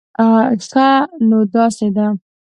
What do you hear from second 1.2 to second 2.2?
نو داسې ده